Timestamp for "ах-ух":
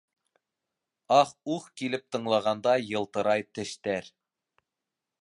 1.17-1.69